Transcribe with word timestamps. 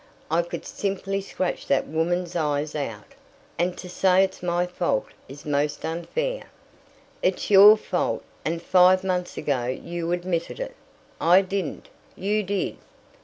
"I 0.31 0.41
could 0.41 0.65
simply 0.65 1.21
scratch 1.21 1.67
that 1.67 1.85
woman's 1.85 2.35
eyes 2.35 2.73
out, 2.73 3.05
and 3.59 3.77
to 3.77 3.87
say 3.87 4.23
it's 4.23 4.41
my 4.41 4.65
fault 4.65 5.05
is 5.29 5.45
most 5.45 5.85
unfair." 5.85 6.45
"It's 7.21 7.51
your 7.51 7.77
fault, 7.77 8.23
and 8.43 8.63
five 8.63 9.03
months 9.03 9.37
ago 9.37 9.65
you 9.67 10.11
admitted 10.11 10.59
it." 10.59 10.73
"I 11.21 11.43
didn't." 11.43 11.89
"You 12.15 12.41
did." 12.41 12.77